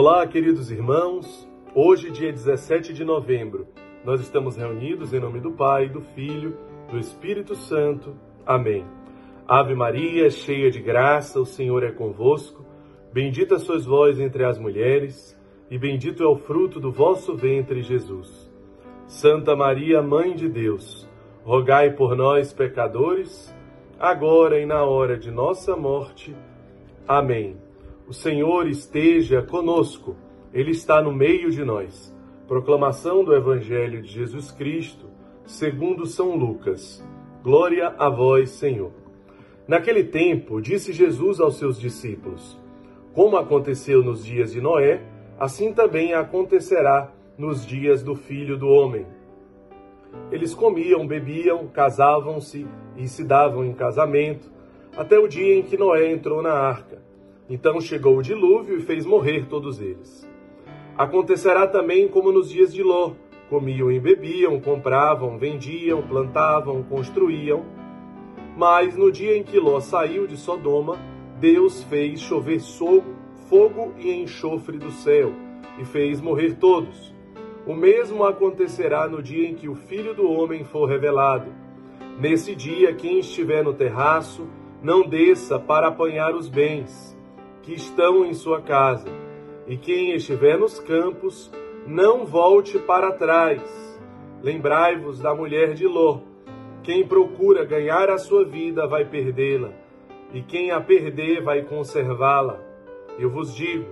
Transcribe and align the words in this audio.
Olá, 0.00 0.24
queridos 0.28 0.70
irmãos. 0.70 1.50
Hoje, 1.74 2.12
dia 2.12 2.30
17 2.30 2.94
de 2.94 3.04
novembro, 3.04 3.66
nós 4.04 4.20
estamos 4.20 4.56
reunidos 4.56 5.12
em 5.12 5.18
nome 5.18 5.40
do 5.40 5.50
Pai, 5.50 5.88
do 5.88 6.00
Filho, 6.00 6.56
do 6.88 7.00
Espírito 7.00 7.56
Santo. 7.56 8.14
Amém. 8.46 8.86
Ave 9.48 9.74
Maria, 9.74 10.30
cheia 10.30 10.70
de 10.70 10.80
graça, 10.80 11.40
o 11.40 11.44
Senhor 11.44 11.82
é 11.82 11.90
convosco. 11.90 12.64
Bendita 13.12 13.58
sois 13.58 13.84
vós 13.84 14.20
entre 14.20 14.44
as 14.44 14.56
mulheres, 14.56 15.36
e 15.68 15.76
bendito 15.76 16.22
é 16.22 16.28
o 16.28 16.36
fruto 16.36 16.78
do 16.78 16.92
vosso 16.92 17.34
ventre, 17.34 17.82
Jesus. 17.82 18.48
Santa 19.08 19.56
Maria, 19.56 20.00
Mãe 20.00 20.32
de 20.32 20.48
Deus, 20.48 21.10
rogai 21.42 21.90
por 21.90 22.14
nós, 22.16 22.52
pecadores, 22.52 23.52
agora 23.98 24.60
e 24.60 24.64
na 24.64 24.84
hora 24.84 25.18
de 25.18 25.32
nossa 25.32 25.74
morte. 25.74 26.36
Amém. 27.04 27.67
O 28.08 28.12
Senhor 28.14 28.66
esteja 28.66 29.42
conosco, 29.42 30.16
Ele 30.50 30.70
está 30.70 31.02
no 31.02 31.12
meio 31.12 31.50
de 31.50 31.62
nós. 31.62 32.10
Proclamação 32.46 33.22
do 33.22 33.34
Evangelho 33.34 34.00
de 34.00 34.08
Jesus 34.08 34.50
Cristo, 34.50 35.10
segundo 35.44 36.06
São 36.06 36.34
Lucas. 36.34 37.04
Glória 37.42 37.94
a 37.98 38.08
vós, 38.08 38.48
Senhor. 38.48 38.92
Naquele 39.66 40.02
tempo, 40.04 40.58
disse 40.58 40.90
Jesus 40.90 41.38
aos 41.38 41.58
seus 41.58 41.78
discípulos: 41.78 42.58
Como 43.12 43.36
aconteceu 43.36 44.02
nos 44.02 44.24
dias 44.24 44.52
de 44.52 44.60
Noé, 44.62 45.02
assim 45.38 45.74
também 45.74 46.14
acontecerá 46.14 47.12
nos 47.36 47.66
dias 47.66 48.02
do 48.02 48.14
Filho 48.14 48.56
do 48.56 48.68
Homem. 48.68 49.06
Eles 50.32 50.54
comiam, 50.54 51.06
bebiam, 51.06 51.66
casavam-se 51.66 52.66
e 52.96 53.06
se 53.06 53.22
davam 53.22 53.66
em 53.66 53.74
casamento, 53.74 54.50
até 54.96 55.18
o 55.18 55.28
dia 55.28 55.56
em 55.56 55.62
que 55.62 55.76
Noé 55.76 56.10
entrou 56.10 56.40
na 56.40 56.54
arca 56.54 57.06
então 57.48 57.80
chegou 57.80 58.18
o 58.18 58.22
dilúvio 58.22 58.76
e 58.76 58.82
fez 58.82 59.06
morrer 59.06 59.46
todos 59.46 59.80
eles. 59.80 60.28
Acontecerá 60.96 61.66
também 61.66 62.08
como 62.08 62.30
nos 62.30 62.50
dias 62.50 62.72
de 62.74 62.82
Ló: 62.82 63.12
comiam 63.48 63.90
e 63.90 63.98
bebiam, 63.98 64.60
compravam, 64.60 65.38
vendiam, 65.38 66.02
plantavam, 66.02 66.82
construíam. 66.82 67.64
Mas 68.56 68.96
no 68.96 69.10
dia 69.10 69.36
em 69.36 69.42
que 69.42 69.58
Ló 69.58 69.80
saiu 69.80 70.26
de 70.26 70.36
Sodoma, 70.36 70.98
Deus 71.40 71.82
fez 71.84 72.20
chover 72.20 72.60
fogo 73.48 73.94
e 73.98 74.10
enxofre 74.10 74.76
do 74.76 74.90
céu 74.90 75.32
e 75.78 75.84
fez 75.84 76.20
morrer 76.20 76.56
todos. 76.56 77.14
O 77.64 77.74
mesmo 77.74 78.24
acontecerá 78.24 79.08
no 79.08 79.22
dia 79.22 79.48
em 79.48 79.54
que 79.54 79.68
o 79.68 79.74
Filho 79.74 80.14
do 80.14 80.28
Homem 80.28 80.64
for 80.64 80.86
revelado. 80.86 81.52
Nesse 82.18 82.54
dia, 82.54 82.92
quem 82.92 83.20
estiver 83.20 83.62
no 83.62 83.72
terraço, 83.72 84.48
não 84.82 85.06
desça 85.06 85.58
para 85.58 85.88
apanhar 85.88 86.34
os 86.34 86.48
bens 86.48 87.17
que 87.68 87.74
estão 87.74 88.24
em 88.24 88.32
sua 88.32 88.62
casa, 88.62 89.06
e 89.66 89.76
quem 89.76 90.14
estiver 90.14 90.58
nos 90.58 90.80
campos, 90.80 91.52
não 91.86 92.24
volte 92.24 92.78
para 92.78 93.12
trás. 93.12 93.60
Lembrai-vos 94.42 95.20
da 95.20 95.34
mulher 95.34 95.74
de 95.74 95.86
Ló. 95.86 96.20
Quem 96.82 97.06
procura 97.06 97.66
ganhar 97.66 98.08
a 98.08 98.16
sua 98.16 98.42
vida 98.46 98.86
vai 98.86 99.04
perdê-la, 99.04 99.68
e 100.32 100.40
quem 100.40 100.70
a 100.70 100.80
perder 100.80 101.42
vai 101.42 101.60
conservá-la. 101.62 102.58
Eu 103.18 103.28
vos 103.28 103.54
digo: 103.54 103.84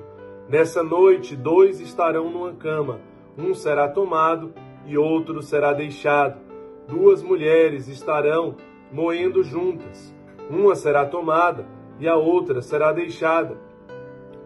nessa 0.48 0.82
noite 0.82 1.36
dois 1.36 1.78
estarão 1.78 2.30
numa 2.30 2.54
cama, 2.54 2.98
um 3.36 3.52
será 3.52 3.90
tomado 3.90 4.54
e 4.86 4.96
outro 4.96 5.42
será 5.42 5.74
deixado. 5.74 6.40
Duas 6.88 7.22
mulheres 7.22 7.88
estarão 7.88 8.56
moendo 8.90 9.42
juntas, 9.42 10.14
uma 10.48 10.74
será 10.74 11.04
tomada 11.04 11.66
e 12.00 12.08
a 12.08 12.16
outra 12.16 12.62
será 12.62 12.90
deixada. 12.90 13.65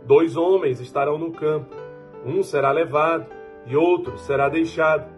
Dois 0.04 0.36
homens 0.36 0.80
estarão 0.80 1.18
no 1.18 1.30
campo, 1.30 1.74
um 2.24 2.42
será 2.42 2.70
levado 2.72 3.27
e 3.66 3.77
outro 3.77 4.18
será 4.18 4.48
deixado. 4.48 5.08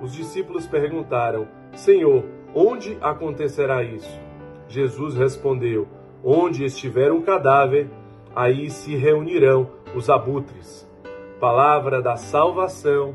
Os 0.00 0.12
discípulos 0.12 0.66
perguntaram: 0.66 1.48
Senhor, 1.72 2.24
onde 2.54 2.96
acontecerá 3.00 3.82
isso? 3.82 4.20
Jesus 4.68 5.16
respondeu: 5.16 5.88
Onde 6.22 6.64
estiver 6.64 7.10
um 7.10 7.22
cadáver, 7.22 7.90
aí 8.34 8.70
se 8.70 8.94
reunirão 8.94 9.70
os 9.94 10.08
abutres. 10.10 10.88
Palavra 11.40 12.02
da 12.02 12.16
salvação, 12.16 13.14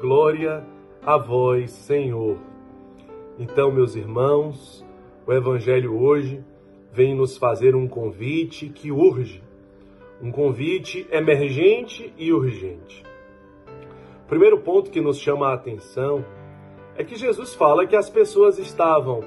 glória 0.00 0.64
a 1.04 1.18
vós, 1.18 1.70
Senhor. 1.70 2.38
Então, 3.38 3.70
meus 3.70 3.94
irmãos, 3.94 4.84
o 5.26 5.32
Evangelho 5.32 6.00
hoje 6.00 6.42
vem 6.92 7.14
nos 7.14 7.36
fazer 7.36 7.74
um 7.74 7.88
convite 7.88 8.68
que 8.68 8.90
urge 8.90 9.43
um 10.24 10.32
convite 10.32 11.06
emergente 11.10 12.10
e 12.16 12.32
urgente. 12.32 13.04
O 14.24 14.26
primeiro 14.26 14.58
ponto 14.58 14.90
que 14.90 15.02
nos 15.02 15.18
chama 15.18 15.50
a 15.50 15.52
atenção 15.52 16.24
é 16.96 17.04
que 17.04 17.14
Jesus 17.14 17.54
fala 17.54 17.86
que 17.86 17.94
as 17.94 18.08
pessoas 18.08 18.58
estavam 18.58 19.22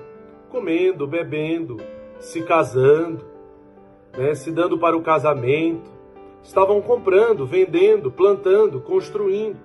comendo, 0.49 1.05
bebendo, 1.05 1.77
se 2.17 2.41
casando, 2.41 3.23
né, 4.17 4.33
se 4.33 4.51
dando 4.51 4.79
para 4.79 4.97
o 4.97 5.03
casamento, 5.03 5.87
estavam 6.41 6.81
comprando, 6.81 7.45
vendendo, 7.45 8.11
plantando, 8.11 8.81
construindo. 8.81 9.59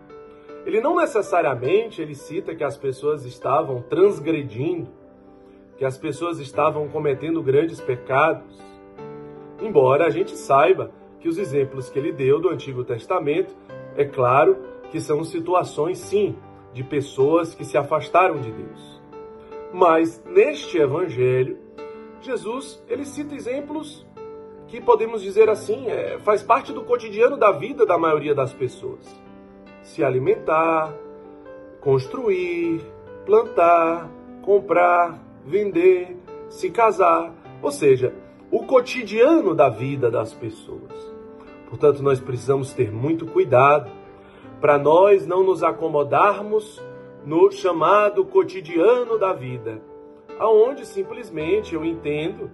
Ele 0.67 0.83
não 0.83 0.97
necessariamente 0.97 2.03
ele 2.03 2.15
cita 2.15 2.55
que 2.55 2.63
as 2.63 2.77
pessoas 2.77 3.25
estavam 3.25 3.81
transgredindo, 3.81 4.91
que 5.79 5.85
as 5.87 5.97
pessoas 5.97 6.39
estavam 6.39 6.89
cometendo 6.89 7.43
grandes 7.43 7.81
pecados. 7.81 8.61
Embora 9.63 10.05
a 10.05 10.11
gente 10.11 10.37
saiba 10.37 10.91
que 11.23 11.29
os 11.29 11.39
exemplos 11.39 11.89
que 11.89 11.99
ele 11.99 12.11
deu 12.11 12.41
do 12.41 12.51
Antigo 12.51 12.83
Testamento, 12.83 13.55
é 13.97 14.05
claro 14.05 14.59
que 14.91 15.01
são 15.01 15.23
situações, 15.23 15.99
sim, 15.99 16.37
de 16.75 16.83
pessoas 16.83 17.55
que 17.55 17.65
se 17.65 17.79
afastaram 17.79 18.41
de 18.41 18.51
Deus. 18.51 19.01
Mas 19.73 20.23
neste 20.27 20.79
evangelho, 20.79 21.57
Jesus 22.21 22.83
ele 22.89 23.05
cita 23.05 23.37
exemplos 23.37 24.05
que 24.67 24.81
podemos 24.81 25.23
dizer 25.23 25.49
assim, 25.49 25.87
é, 25.87 26.19
faz 26.19 26.43
parte 26.43 26.73
do 26.73 26.83
cotidiano 26.83 27.37
da 27.37 27.53
vida 27.53 27.87
da 27.87 27.97
maioria 27.97 28.35
das 28.35 28.53
pessoas. 28.53 29.07
Se 29.83 30.03
alimentar, 30.03 30.93
construir, 31.81 32.81
plantar, 33.25 34.11
comprar, 34.43 35.23
vender, 35.45 36.17
se 36.49 36.69
casar, 36.71 37.33
ou 37.63 37.71
seja, 37.71 38.13
o 38.51 38.65
cotidiano 38.65 39.55
da 39.55 39.69
vida 39.69 40.11
das 40.11 40.33
pessoas. 40.33 41.12
Portanto, 41.73 42.03
nós 42.03 42.21
precisamos 42.21 42.75
ter 42.75 42.93
muito 42.93 43.25
cuidado 43.25 43.91
para 44.61 44.77
nós 44.77 45.27
não 45.27 45.43
nos 45.43 45.63
acomodarmos 45.63 46.79
no 47.25 47.51
chamado 47.51 48.27
cotidiano 48.27 49.19
da 49.19 49.33
vida, 49.33 49.81
aonde 50.39 50.85
simplesmente 50.85 51.75
eu 51.75 51.83
entendo 51.83 52.51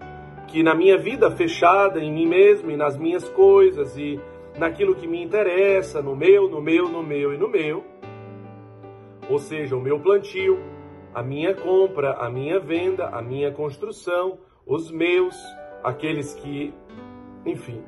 que 0.46 0.62
na 0.62 0.72
minha 0.72 0.96
vida 0.96 1.32
fechada 1.32 1.98
em 1.98 2.12
mim 2.12 2.26
mesmo 2.26 2.70
e 2.70 2.76
nas 2.76 2.96
minhas 2.96 3.28
coisas 3.30 3.98
e 3.98 4.20
naquilo 4.56 4.94
que 4.94 5.08
me 5.08 5.20
interessa, 5.20 6.00
no 6.00 6.14
meu, 6.14 6.48
no 6.48 6.62
meu, 6.62 6.88
no 6.88 7.02
meu 7.02 7.34
e 7.34 7.36
no 7.36 7.48
meu, 7.48 7.84
ou 9.28 9.40
seja, 9.40 9.74
o 9.74 9.80
meu 9.80 9.98
plantio, 9.98 10.60
a 11.12 11.24
minha 11.24 11.56
compra, 11.56 12.12
a 12.12 12.30
minha 12.30 12.60
venda, 12.60 13.08
a 13.08 13.20
minha 13.20 13.50
construção, 13.50 14.38
os 14.64 14.92
meus, 14.92 15.36
aqueles 15.82 16.34
que, 16.34 16.72
enfim, 17.44 17.82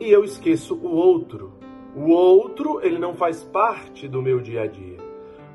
e 0.00 0.10
eu 0.10 0.24
esqueço 0.24 0.74
o 0.74 0.88
outro. 0.88 1.52
O 1.94 2.10
outro, 2.10 2.80
ele 2.82 2.98
não 2.98 3.14
faz 3.14 3.44
parte 3.44 4.08
do 4.08 4.22
meu 4.22 4.40
dia 4.40 4.62
a 4.62 4.66
dia, 4.66 4.96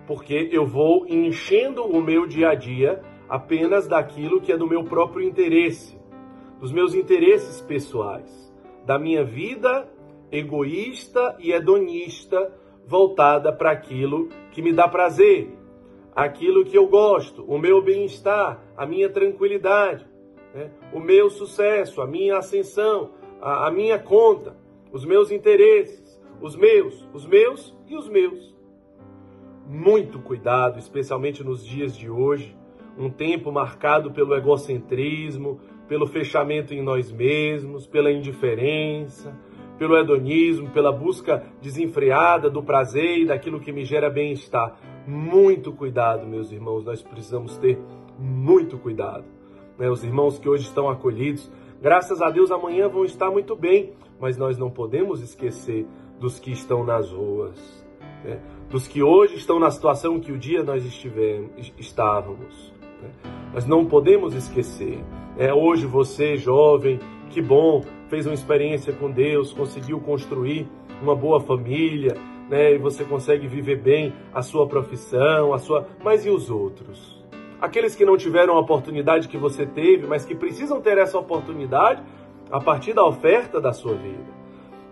porque 0.06 0.50
eu 0.51 0.66
vou 0.66 1.07
enchendo 1.07 1.83
o 1.83 2.01
meu 2.01 2.28
dia 2.28 2.50
a 2.50 2.56
dia 2.56 3.01
apenas 3.28 3.88
daquilo 3.88 4.39
que 4.39 4.51
é 4.51 4.57
do 4.57 4.68
meu 4.68 4.83
próprio 4.83 5.27
interesse, 5.27 6.00
dos 6.59 6.71
meus 6.71 6.94
interesses 6.94 7.59
pessoais, 7.62 8.53
da 8.86 9.00
minha 9.00 9.24
vida 9.24 9.89
egoísta 10.31 11.36
e 11.39 11.51
hedonista 11.51 12.53
voltada 12.86 13.51
para 13.51 13.71
aquilo 13.71 14.30
que 14.51 14.62
me 14.62 14.71
dá 14.71 14.88
prazer, 14.88 15.50
aquilo 16.15 16.65
que 16.65 16.77
eu 16.77 16.88
gosto, 16.88 17.44
o 17.48 17.57
meu 17.57 17.81
bem-estar, 17.81 18.62
a 18.77 18.86
minha 18.86 19.09
tranquilidade, 19.09 20.06
né? 20.53 20.71
o 20.94 21.00
meu 21.00 21.30
sucesso, 21.30 22.01
a 22.01 22.07
minha 22.07 22.38
ascensão, 22.38 23.12
a, 23.42 23.68
a 23.68 23.72
minha 23.72 24.00
conta, 24.00 24.56
os 24.92 25.06
meus 25.06 25.32
interesses, 25.32 26.20
os 26.42 26.56
meus, 26.56 27.08
os 27.14 27.26
meus 27.26 27.76
e 27.88 27.96
os 27.96 28.08
meus. 28.08 28.56
Muito 29.68 30.20
cuidado, 30.20 30.78
especialmente 30.80 31.44
nos 31.44 31.66
dias 31.66 31.98
de 31.98 32.10
hoje, 32.10 32.56
um 32.98 33.10
tempo 33.10 33.52
marcado 33.52 34.12
pelo 34.12 34.36
egocentrismo, 34.36 35.60
pelo 35.88 36.08
fechamento 36.08 36.74
em 36.74 36.82
nós 36.82 37.12
mesmos, 37.12 37.86
pela 37.86 38.12
indiferença, 38.12 39.38
pelo 39.78 39.98
hedonismo, 39.98 40.70
pela 40.70 40.92
busca 40.92 41.44
desenfreada 41.62 42.50
do 42.50 42.64
prazer 42.64 43.20
e 43.20 43.26
daquilo 43.26 43.60
que 43.60 43.72
me 43.72 43.84
gera 43.84 44.10
bem-estar. 44.10 44.78
Muito 45.06 45.72
cuidado, 45.72 46.26
meus 46.26 46.52
irmãos, 46.52 46.86
nós 46.86 47.02
precisamos 47.02 47.58
ter 47.58 47.78
muito 48.18 48.78
cuidado. 48.78 49.26
Né? 49.78 49.90
Os 49.90 50.04
irmãos 50.04 50.40
que 50.40 50.48
hoje 50.48 50.64
estão 50.64 50.90
acolhidos 50.90 51.52
graças 51.86 52.20
a 52.20 52.32
Deus 52.32 52.50
amanhã 52.50 52.90
vão 52.90 53.06
estar 53.06 53.30
muito 53.30 53.56
bem, 53.56 53.94
mas 54.20 54.40
nós 54.40 54.58
não 54.58 54.72
podemos 54.72 55.22
esquecer 55.22 55.86
dos 56.20 56.40
que 56.40 56.52
estão 56.52 56.84
nas 56.84 57.12
ruas, 57.12 57.86
né? 58.24 58.40
dos 58.72 58.88
que 58.88 59.04
hoje 59.04 59.36
estão 59.36 59.60
na 59.60 59.70
situação 59.70 60.20
que 60.20 60.32
o 60.32 60.38
dia 60.38 60.64
nós 60.64 60.84
estivemos, 60.84 61.72
estávamos. 61.78 62.74
Né? 63.00 63.10
Nós 63.54 63.68
não 63.68 63.86
podemos 63.86 64.34
esquecer. 64.34 64.98
É, 65.38 65.54
hoje 65.54 65.86
você, 65.86 66.36
jovem, 66.38 66.98
que 67.30 67.40
bom, 67.40 67.84
fez 68.10 68.26
uma 68.26 68.34
experiência 68.34 68.92
com 68.92 69.12
Deus, 69.12 69.54
conseguiu 69.54 70.00
construir 70.00 70.68
uma 71.04 71.16
boa 71.16 71.40
família, 71.40 72.16
né? 72.50 72.74
E 72.74 72.80
você 72.80 73.04
consegue 73.04 73.48
viver 73.48 73.80
bem 73.80 74.12
a 74.34 74.42
sua 74.42 74.66
profissão, 74.66 75.54
a 75.54 75.60
sua. 75.60 75.88
Mas 76.04 76.26
e 76.26 76.32
os 76.32 76.50
outros? 76.50 77.24
Aqueles 77.62 77.96
que 77.96 78.06
não 78.06 78.18
tiveram 78.18 78.56
a 78.56 78.60
oportunidade 78.60 79.28
que 79.28 79.38
você 79.38 79.66
teve, 79.66 80.06
mas 80.06 80.25
que 80.25 80.36
precisam 80.36 80.81
ter 80.81 80.98
essa 80.98 81.18
oportunidade 81.18 82.04
a 82.52 82.60
partir 82.60 82.94
da 82.94 83.06
oferta 83.06 83.60
da 83.62 83.72
sua 83.72 83.96
vida. 83.96 84.36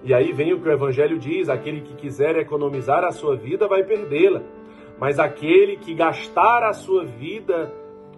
E 0.04 0.14
aí 0.14 0.32
vem 0.32 0.54
o 0.54 0.60
que 0.60 0.68
o 0.68 0.72
Evangelho 0.72 1.18
diz: 1.18 1.50
aquele 1.50 1.82
que 1.82 1.94
quiser 1.96 2.36
economizar 2.38 3.04
a 3.04 3.12
sua 3.12 3.36
vida 3.36 3.68
vai 3.68 3.84
perdê-la, 3.84 4.42
mas 5.00 5.20
aquele 5.20 5.78
que 5.78 5.94
gastar 5.94 6.64
a 6.64 6.74
sua 6.74 7.06
vida 7.06 7.72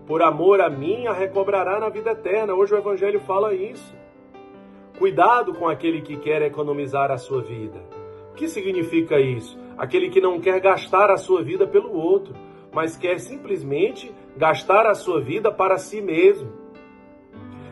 por 0.08 0.22
amor 0.22 0.62
a 0.62 0.70
mim 0.70 1.08
a 1.08 1.14
recobrará 1.14 1.80
na 1.80 1.90
vida 1.90 2.12
eterna. 2.12 2.54
Hoje 2.54 2.74
o 2.74 2.78
Evangelho 2.78 3.20
fala 3.22 3.54
isso. 3.54 3.96
Cuidado 4.98 5.54
com 5.54 5.68
aquele 5.68 6.02
que 6.02 6.16
quer 6.18 6.42
economizar 6.44 7.12
a 7.12 7.18
sua 7.18 7.42
vida. 7.42 7.82
O 8.32 8.36
que 8.36 8.48
significa 8.48 9.20
isso? 9.20 9.58
Aquele 9.78 10.10
que 10.10 10.22
não 10.22 10.40
quer 10.40 10.60
gastar 10.60 11.12
a 11.12 11.18
sua 11.18 11.42
vida 11.44 11.68
pelo 11.68 11.94
outro, 11.94 12.34
mas 12.72 12.96
quer 12.96 13.20
simplesmente 13.20 14.14
gastar 14.36 14.86
a 14.86 14.96
sua 14.96 15.22
vida 15.22 15.52
para 15.52 15.78
si 15.78 16.02
mesmo. 16.02 16.52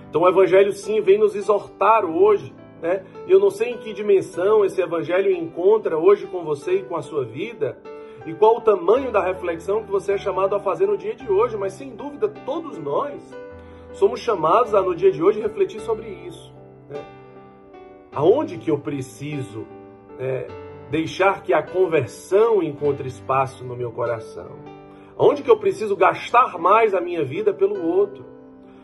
Então 0.10 0.22
o 0.22 0.30
Evangelho 0.30 0.72
sim 0.72 1.02
vem 1.02 1.18
nos 1.18 1.36
exortar 1.36 2.06
hoje, 2.06 2.54
né? 2.82 3.04
Eu 3.28 3.40
não 3.40 3.50
sei 3.50 3.72
em 3.72 3.78
que 3.78 3.94
dimensão 3.94 4.64
esse 4.64 4.82
Evangelho 4.82 5.32
encontra 5.32 5.98
hoje 5.98 6.28
com 6.28 6.44
você 6.44 6.80
e 6.80 6.84
com 6.84 6.96
a 6.96 7.02
sua 7.02 7.26
vida, 7.26 7.78
e 8.26 8.34
qual 8.34 8.58
o 8.58 8.62
tamanho 8.62 9.12
da 9.12 9.22
reflexão 9.22 9.84
que 9.84 9.92
você 9.92 10.14
é 10.14 10.18
chamado 10.18 10.56
a 10.56 10.60
fazer 10.60 10.86
no 10.86 10.98
dia 10.98 11.16
de 11.16 11.30
hoje, 11.30 11.58
mas 11.58 11.74
sem 11.74 11.90
dúvida 11.96 12.28
todos 12.46 12.78
nós 12.78 13.22
somos 13.94 14.20
chamados 14.20 14.74
a 14.74 14.82
no 14.82 14.96
dia 14.96 15.12
de 15.12 15.22
hoje 15.22 15.42
refletir 15.42 15.80
sobre 15.82 16.08
isso. 16.10 16.54
Né? 16.90 17.04
Aonde 18.14 18.58
que 18.58 18.70
eu 18.70 18.80
preciso 18.80 19.66
é, 20.20 20.48
deixar 20.90 21.42
que 21.44 21.54
a 21.54 21.64
conversão 21.64 22.62
encontre 22.62 23.08
espaço 23.08 23.64
no 23.64 23.76
meu 23.76 23.92
coração? 23.92 24.73
Onde 25.18 25.44
que 25.44 25.50
eu 25.50 25.58
preciso 25.58 25.96
gastar 25.96 26.58
mais 26.58 26.94
a 26.94 27.02
minha 27.02 27.24
vida 27.24 27.54
pelo 27.54 27.82
outro? 27.86 28.26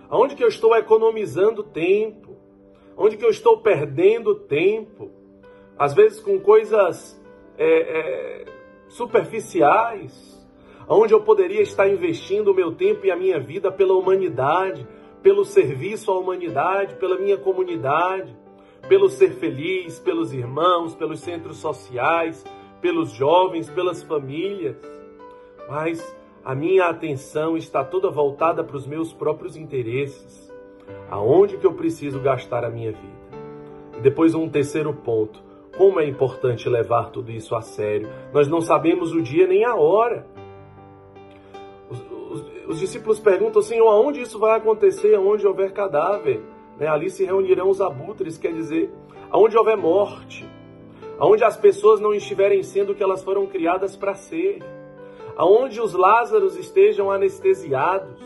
Aonde 0.09 0.35
que 0.35 0.43
eu 0.43 0.47
estou 0.47 0.75
economizando 0.75 1.63
tempo? 1.63 2.37
Onde 2.97 3.17
que 3.17 3.25
eu 3.25 3.29
estou 3.29 3.57
perdendo 3.59 4.35
tempo? 4.35 5.11
Às 5.77 5.93
vezes 5.93 6.19
com 6.19 6.39
coisas 6.39 7.19
é, 7.57 7.65
é, 7.67 8.45
superficiais. 8.87 10.47
Onde 10.87 11.13
eu 11.13 11.21
poderia 11.21 11.61
estar 11.61 11.87
investindo 11.87 12.51
o 12.51 12.53
meu 12.53 12.73
tempo 12.73 13.05
e 13.05 13.11
a 13.11 13.15
minha 13.15 13.39
vida 13.39 13.71
pela 13.71 13.93
humanidade, 13.93 14.87
pelo 15.21 15.45
serviço 15.45 16.11
à 16.11 16.17
humanidade, 16.17 16.95
pela 16.95 17.17
minha 17.17 17.37
comunidade 17.37 18.35
pelo 18.87 19.09
ser 19.09 19.33
feliz, 19.33 19.99
pelos 19.99 20.33
irmãos, 20.33 20.95
pelos 20.95 21.19
centros 21.19 21.57
sociais, 21.57 22.45
pelos 22.81 23.11
jovens, 23.11 23.69
pelas 23.69 24.01
famílias. 24.03 24.75
Mas 25.67 26.01
a 26.49 26.55
minha 26.55 26.87
atenção 26.87 27.55
está 27.55 27.85
toda 27.85 28.09
voltada 28.09 28.63
para 28.63 28.75
os 28.75 28.87
meus 28.87 29.13
próprios 29.13 29.55
interesses. 29.55 30.51
Aonde 31.07 31.57
que 31.57 31.67
eu 31.67 31.75
preciso 31.75 32.19
gastar 32.19 32.65
a 32.65 32.71
minha 32.71 32.91
vida? 32.91 33.19
E 33.95 34.01
depois 34.01 34.33
um 34.33 34.49
terceiro 34.49 34.91
ponto. 34.91 35.43
Como 35.77 35.99
é 35.99 36.07
importante 36.07 36.67
levar 36.67 37.11
tudo 37.11 37.29
isso 37.29 37.55
a 37.55 37.61
sério. 37.61 38.09
Nós 38.33 38.47
não 38.47 38.61
sabemos 38.61 39.13
o 39.13 39.21
dia 39.21 39.45
nem 39.45 39.63
a 39.63 39.75
hora. 39.75 40.25
Os, 41.87 42.01
os, 42.31 42.45
os 42.67 42.79
discípulos 42.79 43.19
perguntam, 43.19 43.61
Senhor, 43.61 43.87
aonde 43.87 44.19
isso 44.19 44.39
vai 44.39 44.57
acontecer? 44.57 45.13
Aonde 45.13 45.45
houver 45.45 45.71
cadáver? 45.71 46.41
Né? 46.79 46.87
Ali 46.87 47.11
se 47.11 47.23
reunirão 47.23 47.69
os 47.69 47.79
abutres, 47.79 48.39
quer 48.39 48.53
dizer, 48.53 48.89
aonde 49.29 49.55
houver 49.55 49.77
morte, 49.77 50.49
aonde 51.19 51.43
as 51.43 51.55
pessoas 51.55 51.99
não 51.99 52.11
estiverem 52.11 52.63
sendo 52.63 52.93
o 52.93 52.95
que 52.95 53.03
elas 53.03 53.23
foram 53.23 53.45
criadas 53.45 53.95
para 53.95 54.15
ser, 54.15 54.63
aonde 55.39 55.79
os 55.79 55.93
Lázaros 55.93 56.57
estejam 56.57 57.09
anestesiados, 57.09 58.19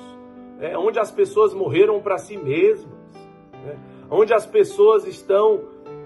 né? 0.58 0.76
onde 0.76 0.98
as 0.98 1.12
pessoas 1.12 1.54
morreram 1.54 2.02
para 2.02 2.18
si 2.18 2.36
mesmas, 2.36 2.92
né? 3.64 3.78
onde 4.10 4.34
as 4.34 4.48
pessoas 4.48 5.06
estão 5.06 5.62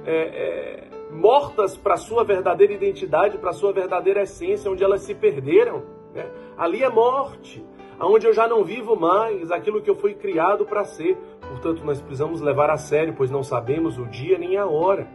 é, 0.05 0.17
é, 0.17 0.87
mortas 1.09 1.77
para 1.77 1.93
a 1.93 1.97
sua 1.97 2.25
verdadeira 2.25 2.73
identidade, 2.73 3.37
para 3.37 3.51
a 3.51 3.53
sua 3.53 3.71
verdadeira 3.71 4.23
essência, 4.23 4.69
onde 4.69 4.83
elas 4.83 5.03
se 5.03 5.15
perderam. 5.15 5.81
Né? 6.13 6.29
Ali 6.57 6.83
é 6.83 6.89
morte 6.89 7.65
aonde 7.97 8.27
eu 8.27 8.33
já 8.33 8.45
não 8.45 8.65
vivo 8.65 8.97
mais 8.97 9.49
aquilo 9.49 9.81
que 9.81 9.89
eu 9.89 9.95
fui 9.95 10.13
criado 10.13 10.65
para 10.65 10.83
ser. 10.83 11.17
Portanto, 11.39 11.85
nós 11.85 12.01
precisamos 12.01 12.41
levar 12.41 12.69
a 12.69 12.75
sério, 12.75 13.13
pois 13.15 13.31
não 13.31 13.43
sabemos 13.43 13.97
o 13.97 14.05
dia 14.07 14.37
nem 14.37 14.57
a 14.57 14.65
hora. 14.65 15.07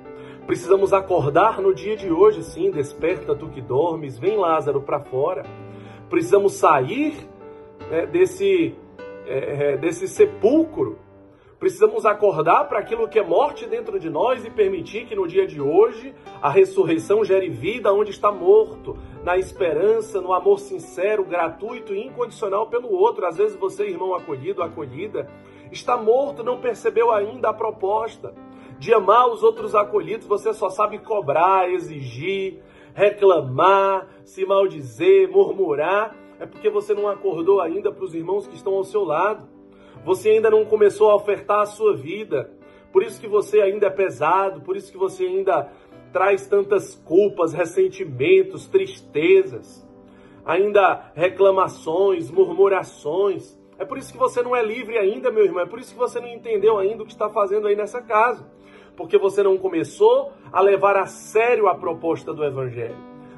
Precisamos 0.47 0.95
acordar 0.95 1.61
no 1.61 1.75
dia 1.75 1.97
de 1.97 2.11
hoje, 2.11 2.43
sim, 2.43 2.71
desperta 2.71 3.35
tu 3.35 3.49
que 3.51 3.61
dormes, 3.61 4.19
vem 4.19 4.39
Lázaro 4.39 4.81
para 4.81 4.99
fora. 4.99 5.45
Precisamos 6.13 6.53
sair 6.53 7.17
né, 7.91 8.07
desse, 8.07 8.75
é, 9.27 9.73
é 9.73 9.77
desse 9.77 10.07
sepulcro 10.07 10.99
Precisamos 11.63 12.05
acordar 12.05 12.65
para 12.65 12.81
aquilo 12.81 13.07
que 13.07 13.21
é 13.21 13.25
morte 13.25 13.67
dentro 13.67 14.01
de 14.01 14.11
nós 14.11 14.45
e 14.45 14.51
permitir 14.51 15.07
que 15.07 15.15
no 15.15 15.29
dia 15.29 15.47
de 15.47 15.61
hoje 15.61 16.13
a 16.43 16.51
ressurreição 16.51 17.25
gere 17.25 17.49
vida 17.49 17.93
onde 17.93 18.11
está 18.11 18.33
morto, 18.33 18.99
na 19.23 19.39
esperança, 19.39 20.21
no 20.21 20.33
amor 20.33 20.59
sincero, 20.59 21.25
gratuito 21.25 21.95
e 21.95 22.05
incondicional 22.05 22.67
pelo 22.67 22.93
outro. 22.93 23.25
Às 23.25 23.37
vezes 23.37 23.57
você, 23.57 23.87
irmão 23.87 24.13
acolhido, 24.13 24.61
acolhida, 24.61 25.31
está 25.71 25.97
morto, 25.97 26.43
não 26.43 26.61
percebeu 26.61 27.13
ainda 27.13 27.51
a 27.51 27.55
proposta 27.55 28.35
de 28.77 28.93
amar 28.93 29.29
os 29.29 29.45
outros 29.45 29.77
acolhidos, 29.77 30.27
você 30.27 30.53
só 30.53 30.69
sabe 30.69 30.99
cobrar, 30.99 31.71
exigir, 31.71 32.61
reclamar, 32.95 34.09
se 34.25 34.45
maldizer, 34.45 35.31
murmurar. 35.31 36.17
É 36.39 36.47
porque 36.47 36.69
você 36.69 36.95
não 36.95 37.09
acordou 37.09 37.61
ainda 37.61 37.93
para 37.93 38.05
os 38.05 38.15
irmãos 38.15 38.47
que 38.47 38.57
estão 38.57 38.75
ao 38.75 38.85
seu 38.85 39.05
lado. 39.05 39.49
Você 40.05 40.31
ainda 40.31 40.51
não 40.51 40.65
começou 40.65 41.11
a 41.11 41.15
ofertar 41.15 41.61
a 41.61 41.67
sua 41.67 41.95
vida. 41.97 42.51
Por 42.93 43.03
isso 43.03 43.21
que 43.21 43.29
você 43.29 43.61
ainda 43.61 43.87
é 43.87 43.91
pesado, 43.91 44.61
por 44.61 44.77
isso 44.77 44.93
que 44.93 44.99
você 44.99 45.25
ainda 45.25 45.71
traz 46.13 46.47
tantas 46.47 46.95
culpas, 46.95 47.55
ressentimentos, 47.55 48.67
tristezas, 48.69 49.87
ainda 50.45 51.11
reclamações, 51.15 52.31
murmurações. 52.31 53.59
É 53.79 53.85
por 53.85 53.97
isso 53.97 54.13
que 54.13 54.19
você 54.19 54.43
não 54.43 54.55
é 54.55 54.63
livre 54.63 54.99
ainda, 54.99 55.31
meu 55.31 55.45
irmão. 55.45 55.63
É 55.63 55.67
por 55.67 55.79
isso 55.79 55.93
que 55.93 55.99
você 55.99 56.21
não 56.21 56.29
entendeu 56.29 56.79
ainda 56.79 57.03
o 57.03 57.07
que 57.07 57.13
está 57.13 57.31
fazendo 57.31 57.67
aí 57.67 57.75
nessa 57.75 58.03
casa. 58.03 58.47
Porque 58.97 59.19
você 59.19 59.43
não 59.43 59.57
começou 59.57 60.33
a 60.53 60.61
levar 60.61 60.97
a 60.97 61.07
sério 61.07 61.69
a 61.69 61.75
proposta 61.75 62.33
do 62.33 62.45
Evangelho. 62.45 62.97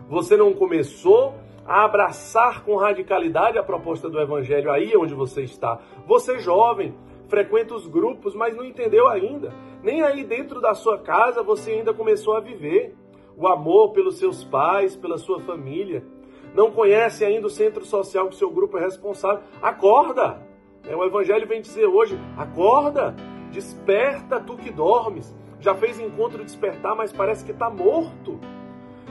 Você 0.09 0.37
não 0.37 0.53
começou 0.53 1.35
a 1.67 1.85
abraçar 1.85 2.63
com 2.65 2.77
radicalidade 2.77 3.57
a 3.57 3.63
proposta 3.63 4.09
do 4.09 4.21
Evangelho 4.21 4.71
aí 4.71 4.97
onde 4.97 5.15
você 5.15 5.43
está. 5.43 5.81
Você 6.07 6.39
jovem, 6.39 6.95
frequenta 7.29 7.75
os 7.75 7.87
grupos, 7.87 8.35
mas 8.35 8.55
não 8.55 8.65
entendeu 8.65 9.09
ainda. 9.09 9.53
Nem 9.83 10.03
aí 10.03 10.25
dentro 10.25 10.61
da 10.61 10.75
sua 10.75 10.99
casa 10.99 11.43
você 11.43 11.73
ainda 11.73 11.95
começou 11.95 12.37
a 12.37 12.41
viver 12.41 12.95
o 13.37 13.47
amor 13.49 13.93
pelos 13.93 14.19
seus 14.19 14.45
pais, 14.45 14.95
pela 14.97 15.19
sua 15.19 15.41
família. 15.41 16.05
Não 16.55 16.71
conhece 16.71 17.25
ainda 17.25 17.47
o 17.47 17.51
centro 17.51 17.85
social 17.85 18.29
que 18.29 18.37
seu 18.37 18.51
grupo 18.51 18.79
é 18.79 18.81
responsável. 18.81 19.43
Acorda! 19.61 20.41
É, 20.87 20.95
o 20.95 21.05
Evangelho 21.05 21.47
vem 21.49 21.61
dizer 21.61 21.87
hoje: 21.87 22.19
acorda, 22.37 23.15
desperta 23.51 24.39
tu 24.39 24.57
que 24.57 24.71
dormes. 24.71 25.35
Já 25.65 25.75
fez 25.75 25.99
encontro 25.99 26.45
despertar, 26.45 26.95
mas 26.95 27.13
parece 27.13 27.45
que 27.45 27.51
está 27.51 27.71
morto 27.71 28.39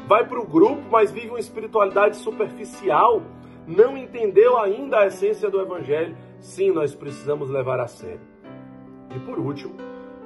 vai 0.08 0.26
para 0.26 0.40
o 0.40 0.46
grupo, 0.46 0.84
mas 0.92 1.12
vive 1.12 1.30
uma 1.30 1.40
espiritualidade 1.40 2.18
superficial, 2.18 3.22
não 3.66 3.98
entendeu 3.98 4.58
ainda 4.58 5.00
a 5.00 5.08
essência 5.08 5.50
do 5.50 5.62
Evangelho, 5.62 6.16
sim, 6.40 6.72
nós 6.72 6.94
precisamos 6.94 7.50
levar 7.50 7.80
a 7.80 7.88
sério. 7.88 8.22
E 9.16 9.20
por 9.20 9.40
último, 9.40 9.74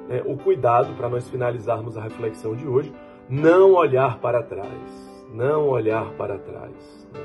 né, 0.07 0.22
o 0.25 0.38
cuidado 0.38 0.93
para 0.96 1.10
nós 1.10 1.29
finalizarmos 1.29 1.98
a 1.98 2.01
reflexão 2.01 2.55
de 2.55 2.67
hoje, 2.67 2.93
não 3.29 3.74
olhar 3.74 4.19
para 4.19 4.41
trás, 4.41 5.25
não 5.31 5.69
olhar 5.69 6.12
para 6.13 6.38
trás. 6.38 7.07
Né? 7.13 7.22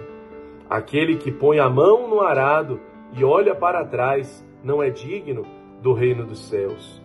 Aquele 0.68 1.16
que 1.16 1.30
põe 1.30 1.58
a 1.58 1.68
mão 1.68 2.08
no 2.08 2.20
arado 2.20 2.80
e 3.12 3.24
olha 3.24 3.54
para 3.54 3.84
trás 3.84 4.46
não 4.62 4.82
é 4.82 4.90
digno 4.90 5.44
do 5.80 5.92
reino 5.92 6.24
dos 6.24 6.48
céus. 6.48 7.01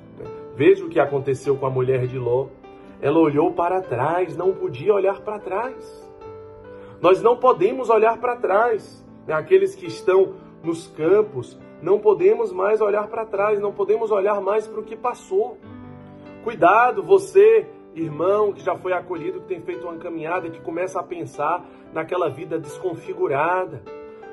Né? 0.57 0.65
Veja 0.67 0.83
o 0.83 0.89
que 0.89 0.99
aconteceu 0.99 1.55
com 1.55 1.67
a 1.67 1.69
mulher 1.69 2.07
de 2.07 2.17
Ló. 2.17 2.47
Ela 2.99 3.19
olhou 3.19 3.53
para 3.53 3.79
trás, 3.79 4.35
não 4.35 4.53
podia 4.53 4.93
olhar 4.93 5.21
para 5.21 5.39
trás. 5.39 6.11
Nós 6.99 7.21
não 7.21 7.37
podemos 7.37 7.89
olhar 7.89 8.17
para 8.17 8.35
trás. 8.35 9.05
Né? 9.27 9.33
Aqueles 9.35 9.75
que 9.75 9.85
estão 9.85 10.33
nos 10.63 10.87
campos, 10.87 11.57
não 11.81 11.99
podemos 11.99 12.51
mais 12.51 12.81
olhar 12.81 13.07
para 13.07 13.23
trás, 13.23 13.59
não 13.59 13.71
podemos 13.71 14.09
olhar 14.09 14.41
mais 14.41 14.67
para 14.67 14.79
o 14.79 14.83
que 14.83 14.95
passou. 14.95 15.57
Cuidado, 16.43 17.03
você, 17.03 17.67
irmão, 17.93 18.51
que 18.51 18.63
já 18.63 18.75
foi 18.75 18.93
acolhido, 18.93 19.41
que 19.41 19.47
tem 19.47 19.61
feito 19.61 19.83
uma 19.83 19.97
caminhada, 19.97 20.49
que 20.49 20.59
começa 20.59 20.99
a 20.99 21.03
pensar 21.03 21.63
naquela 21.93 22.29
vida 22.29 22.57
desconfigurada, 22.57 23.83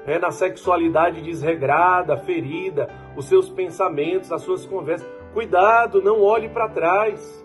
é, 0.06 0.18
na 0.18 0.30
sexualidade 0.30 1.20
desregrada, 1.20 2.16
ferida, 2.16 2.88
os 3.16 3.26
seus 3.26 3.50
pensamentos, 3.50 4.32
as 4.32 4.42
suas 4.42 4.64
conversas. 4.64 5.13
Cuidado, 5.34 6.00
não 6.00 6.22
olhe 6.22 6.48
para 6.48 6.68
trás. 6.68 7.44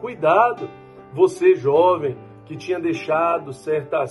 Cuidado, 0.00 0.66
você 1.12 1.54
jovem 1.54 2.16
que 2.46 2.56
tinha 2.56 2.80
deixado 2.80 3.52
certas, 3.52 4.10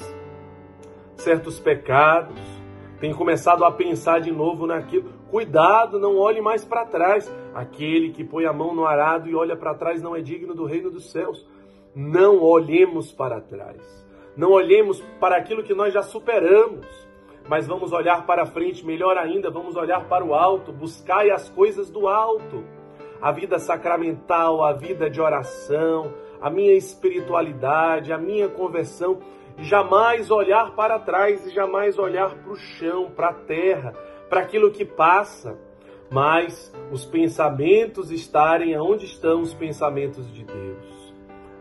certos 1.16 1.60
pecados, 1.60 2.40
tem 3.00 3.12
começado 3.12 3.66
a 3.66 3.72
pensar 3.72 4.22
de 4.22 4.32
novo 4.32 4.68
naquilo. 4.68 5.10
Cuidado, 5.32 6.00
não 6.00 6.16
olhe 6.16 6.42
mais 6.42 6.64
para 6.64 6.86
trás. 6.86 7.28
Aquele 7.56 8.12
que 8.12 8.24
põe 8.24 8.46
a 8.46 8.54
mão 8.54 8.76
no 8.76 8.86
arado 8.86 9.28
e 9.28 9.36
olha 9.36 9.58
para 9.58 9.74
trás 9.74 10.00
não 10.00 10.16
é 10.16 10.22
digno 10.22 10.54
do 10.54 10.66
reino 10.66 10.92
dos 10.92 11.12
céus. 11.12 11.44
Não 11.96 12.40
olhemos 12.44 13.12
para 13.12 13.42
trás. 13.42 13.82
Não 14.36 14.52
olhemos 14.52 15.02
para 15.20 15.38
aquilo 15.38 15.64
que 15.64 15.74
nós 15.74 15.92
já 15.92 16.04
superamos, 16.04 16.86
mas 17.50 17.66
vamos 17.66 17.92
olhar 17.92 18.28
para 18.28 18.46
frente, 18.46 18.86
melhor 18.86 19.18
ainda, 19.18 19.50
vamos 19.50 19.76
olhar 19.76 20.08
para 20.08 20.24
o 20.24 20.36
alto, 20.36 20.72
buscai 20.72 21.32
as 21.32 21.50
coisas 21.50 21.90
do 21.90 22.08
alto. 22.08 22.77
A 23.22 23.32
vida 23.32 23.60
sacramental, 23.60 24.64
a 24.64 24.74
vida 24.74 25.10
de 25.10 25.20
oração, 25.20 26.14
a 26.42 26.50
minha 26.50 26.74
espiritualidade, 26.74 28.14
a 28.14 28.18
minha 28.18 28.48
conversão, 28.48 29.20
jamais 29.58 30.30
olhar 30.30 30.76
para 30.76 31.00
trás 31.00 31.46
e 31.46 31.50
jamais 31.50 31.98
olhar 31.98 32.36
para 32.36 32.52
o 32.52 32.56
chão, 32.56 33.12
para 33.16 33.30
a 33.30 33.34
terra, 33.34 33.94
para 34.30 34.42
aquilo 34.42 34.72
que 34.72 34.86
passa, 34.86 35.58
mas 36.10 36.74
os 36.92 37.06
pensamentos 37.06 38.12
estarem 38.12 38.78
onde 38.80 39.06
estão 39.06 39.42
os 39.42 39.54
pensamentos 39.54 40.32
de 40.32 40.44
Deus. 40.44 41.14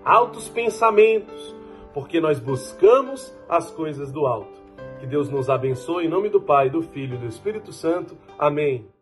Altos 0.05 0.49
pensamentos, 0.49 1.55
porque 1.93 2.21
nós 2.21 2.39
buscamos 2.39 3.35
as 3.49 3.71
coisas 3.71 4.13
do 4.13 4.27
alto. 4.27 4.57
Que 5.01 5.07
Deus 5.07 5.29
nos 5.29 5.51
abençoe 5.51 6.07
em 6.07 6.09
nome 6.09 6.29
do 6.29 6.41
Pai, 6.41 6.71
do 6.71 6.83
Filho 6.83 7.17
e 7.17 7.19
do 7.19 7.27
Espírito 7.27 7.73
Santo. 7.73 8.17
Amém. 8.39 8.96